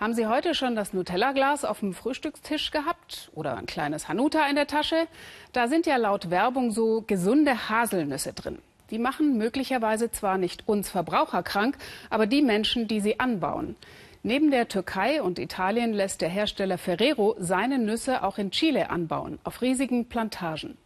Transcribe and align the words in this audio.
Haben 0.00 0.14
Sie 0.14 0.26
heute 0.26 0.54
schon 0.54 0.76
das 0.76 0.94
Nutella-Glas 0.94 1.66
auf 1.66 1.80
dem 1.80 1.92
Frühstückstisch 1.92 2.70
gehabt 2.70 3.30
oder 3.34 3.58
ein 3.58 3.66
kleines 3.66 4.08
Hanuta 4.08 4.46
in 4.46 4.56
der 4.56 4.66
Tasche? 4.66 5.06
Da 5.52 5.68
sind 5.68 5.84
ja 5.84 5.98
laut 5.98 6.30
Werbung 6.30 6.70
so 6.70 7.04
gesunde 7.06 7.68
Haselnüsse 7.68 8.32
drin. 8.32 8.60
Die 8.90 8.98
machen 8.98 9.36
möglicherweise 9.36 10.10
zwar 10.10 10.38
nicht 10.38 10.66
uns 10.66 10.88
Verbraucher 10.88 11.42
krank, 11.42 11.76
aber 12.08 12.26
die 12.26 12.40
Menschen, 12.40 12.88
die 12.88 13.00
sie 13.00 13.20
anbauen. 13.20 13.76
Neben 14.22 14.50
der 14.50 14.68
Türkei 14.68 15.20
und 15.20 15.38
Italien 15.38 15.92
lässt 15.92 16.22
der 16.22 16.30
Hersteller 16.30 16.78
Ferrero 16.78 17.36
seine 17.38 17.78
Nüsse 17.78 18.22
auch 18.22 18.38
in 18.38 18.52
Chile 18.52 18.88
anbauen, 18.88 19.38
auf 19.44 19.60
riesigen 19.60 20.08
Plantagen. 20.08 20.78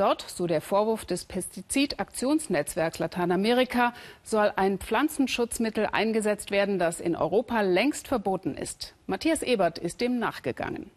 Dort, 0.00 0.24
so 0.26 0.46
der 0.46 0.62
Vorwurf 0.62 1.04
des 1.04 1.26
Pestizidaktionsnetzwerks 1.26 3.00
Lateinamerika, 3.00 3.92
soll 4.22 4.50
ein 4.56 4.78
Pflanzenschutzmittel 4.78 5.88
eingesetzt 5.92 6.50
werden, 6.50 6.78
das 6.78 7.00
in 7.00 7.14
Europa 7.14 7.60
längst 7.60 8.08
verboten 8.08 8.54
ist. 8.54 8.94
Matthias 9.06 9.42
Ebert 9.42 9.76
ist 9.76 10.00
dem 10.00 10.18
nachgegangen. 10.18 10.90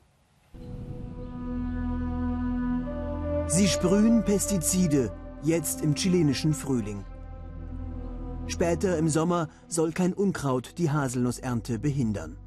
Sie 3.48 3.68
sprühen 3.68 4.24
Pestizide, 4.24 5.12
jetzt 5.44 5.82
im 5.82 5.96
chilenischen 5.96 6.54
Frühling. 6.54 7.04
Später 8.48 8.98
im 8.98 9.10
Sommer 9.10 9.50
soll 9.68 9.92
kein 9.92 10.14
Unkraut 10.14 10.78
die 10.78 10.92
Haselnussernte 10.92 11.78
behindern. 11.78 12.38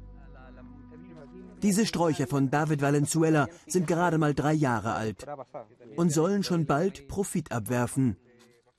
Diese 1.61 1.85
Sträucher 1.85 2.27
von 2.27 2.49
David 2.49 2.81
Valenzuela 2.81 3.47
sind 3.67 3.87
gerade 3.87 4.17
mal 4.17 4.33
drei 4.33 4.53
Jahre 4.53 4.93
alt 4.93 5.25
und 5.95 6.11
sollen 6.11 6.43
schon 6.43 6.65
bald 6.65 7.07
Profit 7.07 7.51
abwerfen, 7.51 8.17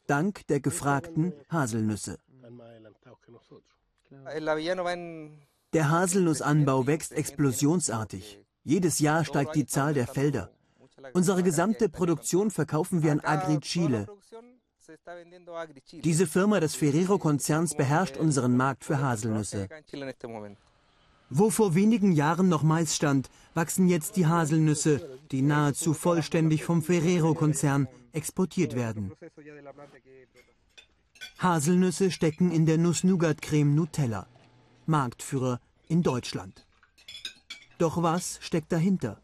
dank 0.06 0.46
der 0.46 0.60
gefragten 0.60 1.32
Haselnüsse. 1.50 2.18
Der 5.72 5.90
Haselnussanbau 5.90 6.86
wächst 6.86 7.12
explosionsartig. 7.12 8.40
Jedes 8.64 8.98
Jahr 9.00 9.24
steigt 9.24 9.54
die 9.54 9.66
Zahl 9.66 9.94
der 9.94 10.06
Felder. 10.06 10.50
Unsere 11.12 11.42
gesamte 11.42 11.88
Produktion 11.88 12.50
verkaufen 12.50 13.02
wir 13.02 13.12
an 13.12 13.20
Agri 13.20 13.60
Chile. 13.60 14.06
Diese 15.92 16.26
Firma 16.26 16.60
des 16.60 16.74
Ferrero-Konzerns 16.74 17.74
beherrscht 17.74 18.16
unseren 18.16 18.56
Markt 18.56 18.84
für 18.84 19.00
Haselnüsse. 19.00 19.68
Wo 21.30 21.50
vor 21.50 21.74
wenigen 21.74 22.12
Jahren 22.12 22.48
noch 22.48 22.62
Mais 22.62 22.96
stand, 22.96 23.28
wachsen 23.54 23.88
jetzt 23.88 24.16
die 24.16 24.26
Haselnüsse, 24.26 25.18
die 25.30 25.42
nahezu 25.42 25.92
vollständig 25.92 26.64
vom 26.64 26.82
Ferrero-Konzern 26.82 27.86
exportiert 28.12 28.74
werden. 28.74 29.12
Haselnüsse 31.38 32.10
stecken 32.10 32.50
in 32.50 32.64
der 32.64 32.78
Nuss-Nougat-Creme 32.78 33.74
Nutella, 33.74 34.26
Marktführer 34.86 35.60
in 35.88 36.02
Deutschland. 36.02 36.66
Doch 37.76 38.02
was 38.02 38.38
steckt 38.40 38.72
dahinter? 38.72 39.20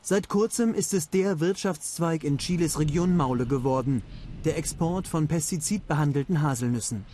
Seit 0.00 0.28
kurzem 0.28 0.74
ist 0.74 0.94
es 0.94 1.10
der 1.10 1.38
Wirtschaftszweig 1.38 2.24
in 2.24 2.38
Chiles 2.38 2.78
Region 2.78 3.16
Maule 3.16 3.46
geworden, 3.46 4.02
der 4.44 4.56
Export 4.56 5.06
von 5.06 5.28
pestizidbehandelten 5.28 6.42
Haselnüssen. 6.42 7.04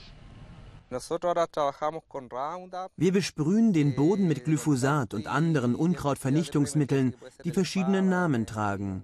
Wir 2.96 3.12
besprühen 3.12 3.72
den 3.74 3.94
Boden 3.94 4.26
mit 4.26 4.44
Glyphosat 4.44 5.12
und 5.12 5.26
anderen 5.26 5.74
Unkrautvernichtungsmitteln, 5.74 7.14
die 7.44 7.50
verschiedene 7.50 8.00
Namen 8.00 8.46
tragen. 8.46 9.02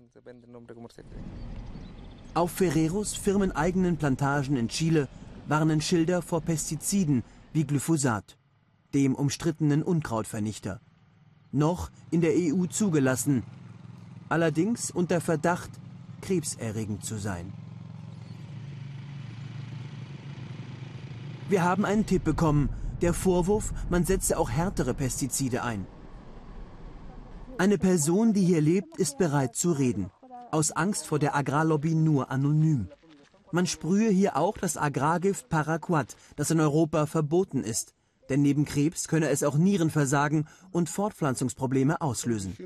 Auf 2.33 2.53
Ferreros 2.53 3.15
firmeneigenen 3.15 3.99
Plantagen 3.99 4.57
in 4.57 4.69
Chile 4.69 5.09
warnen 5.47 5.83
Schilder 5.83 6.23
vor 6.23 6.41
Pestiziden 6.41 7.23
wie 7.53 7.65
Glyphosat, 7.65 8.39
dem 8.95 9.15
umstrittenen 9.15 9.83
Unkrautvernichter. 9.83 10.81
Noch 11.53 11.91
in 12.11 12.23
der 12.23 12.33
EU 12.35 12.65
zugelassen, 12.67 13.43
allerdings 14.29 14.91
unter 14.91 15.21
Verdacht, 15.21 15.71
krebserregend 16.23 17.05
zu 17.05 17.19
sein. 17.19 17.53
Wir 21.49 21.63
haben 21.63 21.85
einen 21.85 22.07
Tipp 22.07 22.25
bekommen. 22.25 22.71
Der 23.03 23.13
Vorwurf, 23.13 23.75
man 23.91 24.05
setze 24.05 24.39
auch 24.39 24.51
härtere 24.51 24.95
Pestizide 24.95 25.63
ein. 25.63 25.87
Eine 27.59 27.77
Person, 27.77 28.33
die 28.33 28.45
hier 28.45 28.63
lebt, 28.63 28.97
ist 28.97 29.19
bereit 29.19 29.55
zu 29.55 29.73
reden. 29.73 30.11
Aus 30.51 30.73
Angst 30.73 31.07
vor 31.07 31.19
der 31.19 31.37
Agrarlobby 31.37 31.95
nur 31.95 32.31
anonym. 32.31 32.89
Man 33.53 33.67
sprühe 33.67 34.09
hier 34.09 34.37
auch 34.37 34.57
das 34.57 34.77
Agrargift 34.77 35.49
Paraquat, 35.49 36.17
das 36.37 36.51
in 36.51 36.61
Europa 36.61 37.07
verboten 37.07 37.63
ist. 37.63 37.95
Denn 38.29 38.43
neben 38.43 38.65
Krebs 38.65 39.09
könne 39.09 39.29
es 39.29 39.43
auch 39.43 39.57
Nierenversagen 39.57 40.49
und 40.71 40.89
Fortpflanzungsprobleme 40.89 42.01
auslösen. 42.01 42.57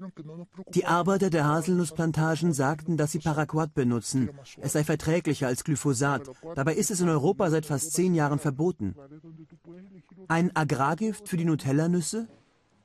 Die 0.74 0.86
Arbeiter 0.86 1.30
der 1.30 1.46
Haselnussplantagen 1.46 2.52
sagten, 2.52 2.96
dass 2.96 3.12
sie 3.12 3.18
Paraquat 3.18 3.74
benutzen. 3.74 4.30
Es 4.60 4.72
sei 4.72 4.84
verträglicher 4.84 5.48
als 5.48 5.64
Glyphosat. 5.64 6.30
Dabei 6.54 6.74
ist 6.74 6.90
es 6.90 7.00
in 7.00 7.08
Europa 7.08 7.50
seit 7.50 7.66
fast 7.66 7.92
zehn 7.92 8.14
Jahren 8.14 8.38
verboten. 8.38 8.94
Ein 10.28 10.54
Agrargift 10.54 11.28
für 11.28 11.36
die 11.36 11.44
Nutellanüsse? 11.44 12.28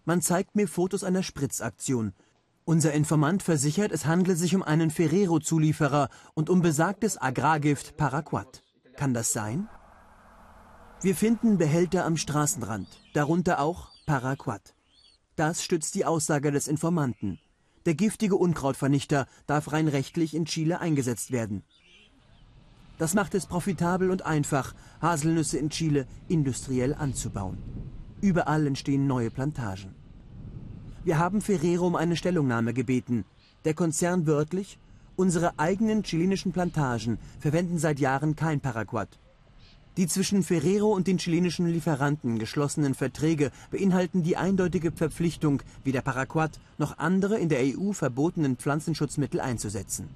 Man 0.05 0.22
zeigt 0.22 0.55
mir 0.55 0.67
Fotos 0.67 1.03
einer 1.03 1.23
Spritzaktion. 1.23 2.13
Unser 2.66 2.94
Informant 2.94 3.44
versichert, 3.44 3.91
es 3.91 4.05
handle 4.05 4.35
sich 4.35 4.55
um 4.55 4.63
einen 4.63 4.90
Ferrero-Zulieferer 4.90 6.09
und 6.34 6.50
um 6.50 6.61
besagtes 6.61 7.22
Agrargift 7.22 7.97
Paraquat. 7.97 8.63
Kann 8.95 9.13
das 9.13 9.34
sein? 9.34 9.67
Wir 11.03 11.18
finden 11.18 11.58
Behälter 11.58 12.06
am 12.06 12.16
Straßenrand, 12.16 12.88
darunter 13.14 13.59
auch 13.59 13.90
Paraquat. 14.06 14.74
Das 15.36 15.62
stützt 15.62 15.96
die 15.96 16.06
Aussage 16.06 16.50
des 16.50 16.69
Informanten. 16.69 17.40
Der 17.86 17.94
giftige 17.94 18.38
Unkrautvernichter 18.38 19.28
darf 19.46 19.74
rein 19.74 19.90
rechtlich 19.90 20.34
in 20.34 20.46
Chile 20.46 20.80
eingesetzt 20.80 21.34
werden. 21.34 21.64
Das 23.00 23.16
macht 23.16 23.36
es 23.36 23.47
profitabel 23.47 24.12
und 24.12 24.25
einfach, 24.25 24.74
Haselnüsse 25.02 25.58
in 25.58 25.72
Chile 25.72 26.08
industriell 26.30 26.94
anzubauen. 26.94 27.58
Überall 28.22 28.66
entstehen 28.66 29.06
neue 29.06 29.30
Plantagen. 29.30 29.94
Wir 31.03 31.18
haben 31.20 31.41
Ferrero 31.41 31.85
um 31.85 31.97
eine 31.97 32.16
Stellungnahme 32.16 32.74
gebeten. 32.74 33.25
Der 33.66 33.74
Konzern 33.74 34.25
wörtlich, 34.25 34.80
unsere 35.18 35.59
eigenen 35.59 36.03
chilenischen 36.03 36.53
Plantagen 36.53 37.20
verwenden 37.41 37.78
seit 37.78 38.00
Jahren 38.00 38.38
kein 38.38 38.62
Paraquat. 38.62 39.20
Die 39.96 40.08
zwischen 40.08 40.42
Ferrero 40.42 40.92
und 40.92 41.06
den 41.06 41.20
chilenischen 41.20 41.68
Lieferanten 41.68 42.40
geschlossenen 42.40 42.96
Verträge 42.96 43.52
beinhalten 43.70 44.24
die 44.24 44.38
eindeutige 44.38 44.92
Verpflichtung, 44.92 45.62
weder 45.84 46.02
Paraquat 46.02 46.59
noch 46.80 46.98
andere 46.98 47.38
in 47.38 47.50
der 47.50 47.59
EU 47.62 47.92
verbotenen 47.92 48.58
Pflanzenschutzmittel 48.58 49.40
einzusetzen. 49.40 50.09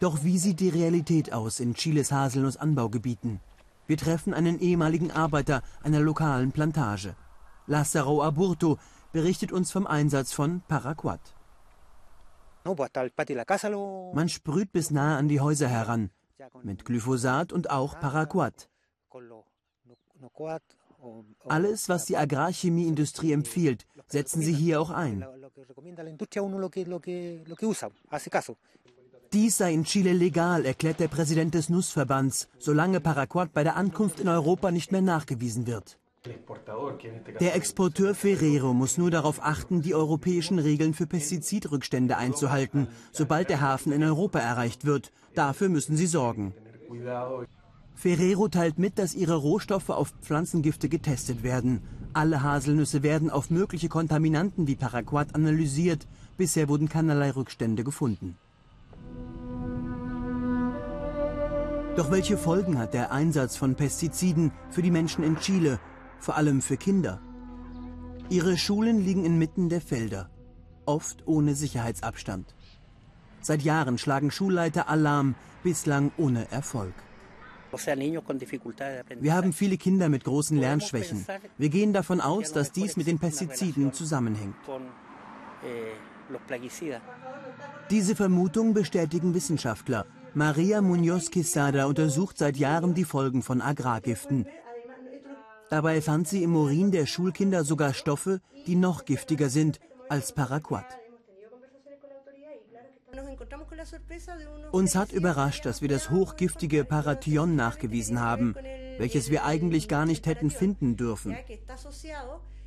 Doch 0.00 0.24
wie 0.24 0.38
sieht 0.38 0.58
die 0.58 0.70
Realität 0.70 1.32
aus 1.32 1.60
in 1.60 1.74
Chiles 1.74 2.10
Haselnussanbaugebieten? 2.10 3.38
Wir 3.86 3.96
treffen 3.96 4.34
einen 4.34 4.58
ehemaligen 4.58 5.12
Arbeiter 5.12 5.62
einer 5.82 6.00
lokalen 6.00 6.50
Plantage. 6.50 7.14
Lázaro 7.68 8.24
Aburto 8.24 8.78
berichtet 9.12 9.52
uns 9.52 9.70
vom 9.70 9.86
Einsatz 9.86 10.32
von 10.32 10.62
Paraquat. 10.66 11.20
Man 12.64 14.28
sprüht 14.28 14.72
bis 14.72 14.90
nahe 14.90 15.16
an 15.16 15.28
die 15.28 15.40
Häuser 15.40 15.68
heran, 15.68 16.10
mit 16.62 16.84
Glyphosat 16.84 17.52
und 17.52 17.70
auch 17.70 17.98
Paraquat. 18.00 18.68
Alles, 21.48 21.88
was 21.88 22.04
die 22.04 22.16
Agrarchemieindustrie 22.16 23.32
empfiehlt, 23.32 23.86
setzen 24.06 24.42
sie 24.42 24.52
hier 24.52 24.80
auch 24.80 24.90
ein. 24.90 25.24
Dies 29.32 29.56
sei 29.58 29.72
in 29.72 29.84
Chile 29.84 30.12
legal, 30.12 30.66
erklärt 30.66 30.98
der 30.98 31.08
Präsident 31.08 31.54
des 31.54 31.68
Nussverbands, 31.68 32.48
solange 32.58 33.00
Paraquat 33.00 33.52
bei 33.52 33.62
der 33.62 33.76
Ankunft 33.76 34.20
in 34.20 34.28
Europa 34.28 34.70
nicht 34.70 34.92
mehr 34.92 35.02
nachgewiesen 35.02 35.66
wird. 35.66 35.98
Der 37.40 37.54
Exporteur 37.54 38.14
Ferrero 38.14 38.74
muss 38.74 38.98
nur 38.98 39.10
darauf 39.10 39.42
achten, 39.42 39.80
die 39.80 39.94
europäischen 39.94 40.58
Regeln 40.58 40.92
für 40.92 41.06
Pestizidrückstände 41.06 42.18
einzuhalten, 42.18 42.88
sobald 43.10 43.48
der 43.48 43.62
Hafen 43.62 43.90
in 43.90 44.04
Europa 44.04 44.38
erreicht 44.38 44.84
wird. 44.84 45.12
Dafür 45.34 45.70
müssen 45.70 45.96
sie 45.96 46.06
sorgen. 46.06 46.52
Ferrero 47.94 48.48
teilt 48.48 48.78
mit, 48.78 48.98
dass 48.98 49.14
ihre 49.14 49.36
Rohstoffe 49.36 49.88
auf 49.88 50.12
Pflanzengifte 50.20 50.90
getestet 50.90 51.42
werden. 51.42 51.80
Alle 52.12 52.42
Haselnüsse 52.42 53.02
werden 53.02 53.30
auf 53.30 53.48
mögliche 53.48 53.88
Kontaminanten 53.88 54.66
wie 54.66 54.76
Paraquat 54.76 55.34
analysiert. 55.34 56.06
Bisher 56.36 56.68
wurden 56.68 56.90
keinerlei 56.90 57.30
Rückstände 57.30 57.82
gefunden. 57.82 58.36
Doch 61.96 62.10
welche 62.10 62.36
Folgen 62.36 62.78
hat 62.78 62.92
der 62.92 63.10
Einsatz 63.10 63.56
von 63.56 63.74
Pestiziden 63.74 64.52
für 64.70 64.82
die 64.82 64.90
Menschen 64.90 65.24
in 65.24 65.36
Chile 65.36 65.80
vor 66.20 66.36
allem 66.36 66.62
für 66.62 66.76
Kinder. 66.76 67.20
Ihre 68.28 68.56
Schulen 68.56 69.04
liegen 69.04 69.24
inmitten 69.24 69.68
der 69.68 69.80
Felder, 69.80 70.30
oft 70.86 71.26
ohne 71.26 71.54
Sicherheitsabstand. 71.54 72.54
Seit 73.40 73.62
Jahren 73.62 73.98
schlagen 73.98 74.30
Schulleiter 74.30 74.88
Alarm, 74.88 75.34
bislang 75.62 76.12
ohne 76.16 76.50
Erfolg. 76.52 76.94
Wir 79.20 79.34
haben 79.34 79.52
viele 79.52 79.76
Kinder 79.76 80.08
mit 80.08 80.24
großen 80.24 80.56
Lernschwächen. 80.56 81.24
Wir 81.56 81.68
gehen 81.68 81.92
davon 81.92 82.20
aus, 82.20 82.52
dass 82.52 82.72
dies 82.72 82.96
mit 82.96 83.06
den 83.06 83.18
Pestiziden 83.18 83.92
zusammenhängt. 83.92 84.56
Diese 87.90 88.16
Vermutung 88.16 88.74
bestätigen 88.74 89.34
Wissenschaftler. 89.34 90.06
Maria 90.34 90.80
Muñoz 90.80 91.30
Quesada 91.30 91.86
untersucht 91.86 92.38
seit 92.38 92.56
Jahren 92.56 92.94
die 92.94 93.04
Folgen 93.04 93.42
von 93.42 93.60
Agrargiften. 93.60 94.46
Dabei 95.70 96.00
fand 96.02 96.26
sie 96.26 96.42
im 96.42 96.56
Urin 96.56 96.90
der 96.90 97.06
Schulkinder 97.06 97.64
sogar 97.64 97.94
Stoffe, 97.94 98.40
die 98.66 98.74
noch 98.74 99.04
giftiger 99.04 99.48
sind 99.48 99.80
als 100.08 100.32
Paraquat. 100.32 100.86
Uns 104.72 104.94
hat 104.94 105.12
überrascht, 105.12 105.64
dass 105.64 105.80
wir 105.80 105.88
das 105.88 106.10
hochgiftige 106.10 106.84
Parathion 106.84 107.56
nachgewiesen 107.56 108.20
haben, 108.20 108.54
welches 108.98 109.30
wir 109.30 109.44
eigentlich 109.44 109.88
gar 109.88 110.06
nicht 110.06 110.26
hätten 110.26 110.50
finden 110.50 110.96
dürfen. 110.96 111.36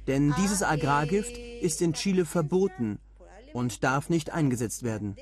Denn 0.07 0.33
dieses 0.37 0.63
Agrargift 0.63 1.37
ist 1.37 1.81
in 1.81 1.93
Chile 1.93 2.25
verboten 2.25 2.99
und 3.53 3.83
darf 3.83 4.09
nicht 4.09 4.31
eingesetzt 4.31 4.83
werden. 4.83 5.15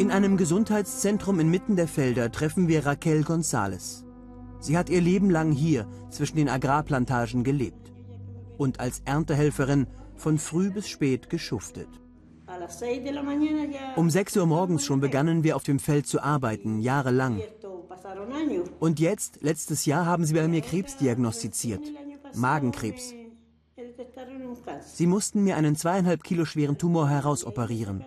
In 0.00 0.10
einem 0.10 0.38
Gesundheitszentrum 0.38 1.40
inmitten 1.40 1.76
der 1.76 1.86
Felder 1.86 2.32
treffen 2.32 2.68
wir 2.68 2.86
Raquel 2.86 3.20
González. 3.20 4.02
Sie 4.58 4.78
hat 4.78 4.88
ihr 4.88 5.02
Leben 5.02 5.28
lang 5.28 5.52
hier 5.52 5.86
zwischen 6.08 6.38
den 6.38 6.48
Agrarplantagen 6.48 7.44
gelebt 7.44 7.92
und 8.56 8.80
als 8.80 9.02
Erntehelferin 9.04 9.86
von 10.16 10.38
früh 10.38 10.70
bis 10.70 10.88
spät 10.88 11.28
geschuftet. 11.28 11.88
Um 13.94 14.08
6 14.08 14.38
Uhr 14.38 14.46
morgens 14.46 14.86
schon 14.86 15.00
begannen 15.00 15.44
wir 15.44 15.54
auf 15.54 15.64
dem 15.64 15.78
Feld 15.78 16.06
zu 16.06 16.22
arbeiten, 16.22 16.78
jahrelang. 16.78 17.42
Und 18.78 19.00
jetzt, 19.00 19.42
letztes 19.42 19.84
Jahr, 19.84 20.06
haben 20.06 20.24
sie 20.24 20.32
bei 20.32 20.48
mir 20.48 20.62
Krebs 20.62 20.96
diagnostiziert. 20.96 21.82
Magenkrebs. 22.34 23.12
Sie 24.94 25.06
mussten 25.06 25.44
mir 25.44 25.58
einen 25.58 25.76
zweieinhalb 25.76 26.24
Kilo 26.24 26.46
schweren 26.46 26.78
Tumor 26.78 27.10
herausoperieren. 27.10 28.06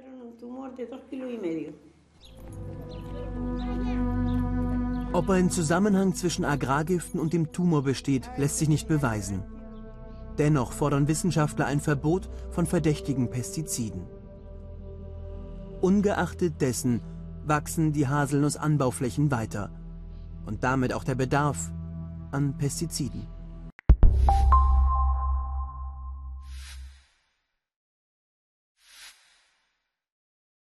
Ob 5.13 5.29
ein 5.29 5.51
Zusammenhang 5.51 6.15
zwischen 6.15 6.43
Agrargiften 6.43 7.19
und 7.19 7.33
dem 7.33 7.51
Tumor 7.51 7.83
besteht, 7.83 8.31
lässt 8.35 8.57
sich 8.57 8.67
nicht 8.67 8.87
beweisen. 8.87 9.43
Dennoch 10.39 10.71
fordern 10.71 11.07
Wissenschaftler 11.07 11.67
ein 11.67 11.79
Verbot 11.79 12.31
von 12.49 12.65
verdächtigen 12.65 13.29
Pestiziden. 13.29 14.07
Ungeachtet 15.81 16.61
dessen 16.61 17.03
wachsen 17.45 17.91
die 17.91 18.07
Haselnussanbauflächen 18.07 19.29
weiter 19.29 19.69
und 20.47 20.63
damit 20.63 20.93
auch 20.93 21.03
der 21.03 21.15
Bedarf 21.15 21.71
an 22.31 22.57
Pestiziden. 22.57 23.27